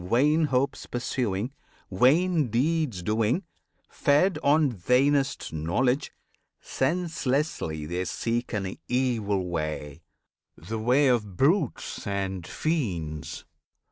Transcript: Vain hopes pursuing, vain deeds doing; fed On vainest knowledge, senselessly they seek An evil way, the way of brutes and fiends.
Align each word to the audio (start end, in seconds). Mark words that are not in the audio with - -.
Vain 0.03 0.45
hopes 0.45 0.87
pursuing, 0.87 1.53
vain 1.91 2.47
deeds 2.49 3.03
doing; 3.03 3.43
fed 3.87 4.39
On 4.43 4.71
vainest 4.71 5.53
knowledge, 5.53 6.11
senselessly 6.59 7.85
they 7.85 8.05
seek 8.05 8.51
An 8.51 8.79
evil 8.87 9.47
way, 9.47 10.01
the 10.57 10.79
way 10.79 11.07
of 11.07 11.37
brutes 11.37 12.07
and 12.07 12.47
fiends. 12.47 13.45